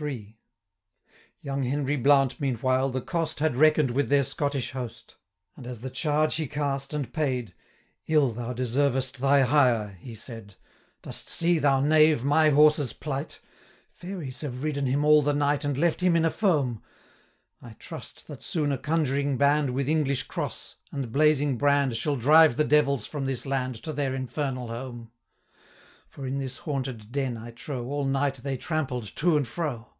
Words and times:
III. 0.00 0.38
Young 1.40 1.64
Henry 1.64 1.96
Blount, 1.96 2.40
meanwhile, 2.40 2.88
the 2.88 3.00
cost 3.00 3.38
45 3.40 3.52
Had 3.56 3.60
reckon'd 3.60 3.90
with 3.90 4.08
their 4.08 4.22
Scottish 4.22 4.70
host; 4.70 5.16
And, 5.56 5.66
as 5.66 5.80
the 5.80 5.90
charge 5.90 6.36
he 6.36 6.46
cast 6.46 6.94
and 6.94 7.12
paid, 7.12 7.52
'Ill 8.06 8.30
thou 8.30 8.52
deservest 8.52 9.16
thy 9.18 9.40
hire,' 9.40 9.98
he 10.00 10.14
said; 10.14 10.54
'Dost 11.02 11.28
see, 11.28 11.58
thou 11.58 11.80
knave, 11.80 12.22
my 12.22 12.50
horse's 12.50 12.92
plight? 12.92 13.40
Fairies 13.90 14.42
have 14.42 14.62
ridden 14.62 14.86
him 14.86 15.04
all 15.04 15.20
the 15.20 15.32
night, 15.32 15.62
50 15.62 15.66
And 15.68 15.78
left 15.78 16.00
him 16.00 16.14
in 16.14 16.24
a 16.24 16.30
foam! 16.30 16.80
I 17.60 17.72
trust, 17.80 18.28
that 18.28 18.44
soon 18.44 18.70
a 18.70 18.78
conjuring 18.78 19.36
band, 19.36 19.70
With 19.70 19.88
English 19.88 20.24
cross, 20.28 20.76
and 20.92 21.10
blazing 21.10 21.56
brand, 21.58 21.96
Shall 21.96 22.14
drive 22.14 22.56
the 22.56 22.62
devils 22.64 23.08
from 23.08 23.26
this 23.26 23.44
land, 23.44 23.74
To 23.82 23.92
their 23.92 24.14
infernal 24.14 24.68
home: 24.68 25.10
55 26.10 26.24
For 26.24 26.26
in 26.26 26.38
this 26.38 26.56
haunted 26.58 27.12
den, 27.12 27.36
I 27.36 27.50
trow, 27.52 27.84
All 27.84 28.04
night 28.04 28.36
they 28.36 28.56
trampled 28.56 29.12
to 29.16 29.36
and 29.36 29.46
fro.' 29.46 29.92